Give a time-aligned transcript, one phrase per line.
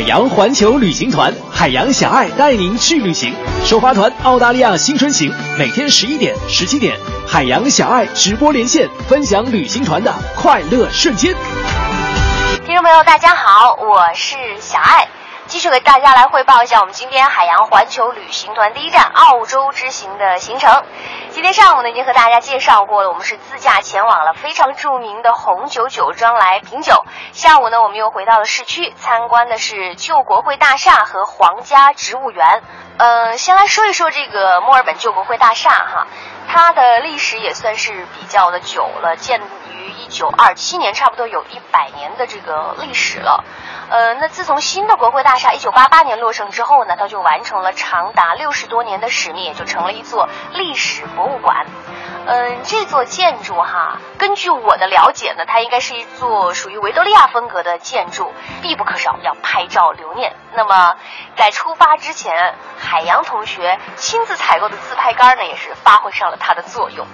[0.00, 3.34] 海洋环球旅行团，海洋小爱带您去旅行。
[3.66, 6.96] 首发团澳大利亚新春行，每天十一点、十七点，
[7.28, 11.34] 海洋小爱直播连线，分享旅行团的快乐瞬间。
[12.64, 15.06] 听众朋友，大家好，我是小爱。
[15.46, 20.84] 继续给大家来汇报一下我们今天海洋环球旅行团第一站澳洲之行的行程。
[21.30, 27.04] 今天上午呢，已经和大家介绍过了，我们是自驾前往了非常著名的红酒酒庄来品酒。
[27.32, 32.62] 下午呢，我们又回到了市区，参观的是旧国会大厦和皇家植物园。
[32.98, 36.06] 呃，先来说一说这个墨尔本旧国会大厦哈，
[36.48, 39.40] 它的历史也算是比较的久了，建
[39.80, 43.44] 于一九二七年，差不多有一百年的这个历史了。
[43.90, 51.66] 呃，那自从新的国会大厦一九八八年落成之后呢，它就完成了长达六十多年的使命，也就成了一座历史博物馆。
[52.26, 60.36] 嗯，这座建筑哈，根据我的了解呢，它应该是一座属于维多利亚风格的建筑，必不可少要拍照留念。
[60.52, 60.96] 那么，
[61.36, 67.06] 在出发之前，海洋同学亲自采购的自拍杆呢，也是发挥上了它的作用。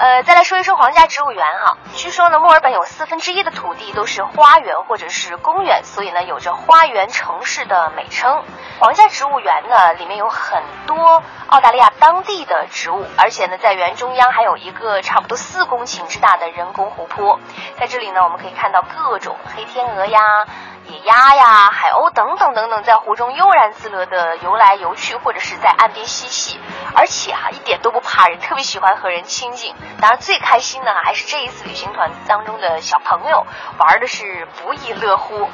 [0.00, 1.76] 呃，再来说一说皇家植物园哈。
[1.94, 8.42] 据说呢，墨尔本有四分之一的土地都是花园或者是公园，所以呢，有着花园城市的美称。
[8.78, 17.38] 皇家植物园呢，里面有很多澳大利亚当地的植物，而且呢，在园中央还有一个差不多四公顷之大的人工湖泊。
[17.78, 20.46] 在这里呢，我们可以看到各种黑天鹅呀。
[20.90, 26.58] 野鸭呀、海鸥等等等等，在湖中悠然自乐的游来游去，或者是在岸边嬉戏，
[26.94, 29.74] 而且啊一点都不怕人，特别喜欢和人亲近。
[30.00, 33.46] 当然，最开心的还是这一次旅行团当中的小朋友，
[33.78, 35.48] 玩的是不亦乐乎。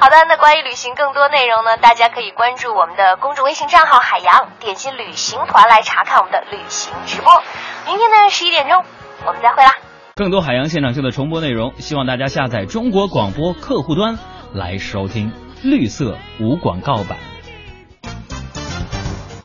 [0.00, 7.42] 好的，那关于旅行更多内容呢，大家可以关注我们的公众微信账号“海洋”，点击旅行团来查看我们的旅行直播。
[7.86, 8.84] 明天呢十一点钟，
[9.26, 9.74] 我们再会啦。
[10.16, 14.18] 更多海洋现场秀的重播内容，希望大家下载中国广播客户端。
[14.52, 15.30] 来收听
[15.62, 17.29] 绿色无广告版。